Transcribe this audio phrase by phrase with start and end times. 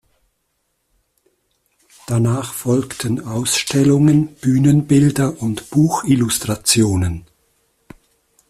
[2.07, 7.27] Danach folgten Ausstellungen, Bühnenbilder und Buchillustrationen.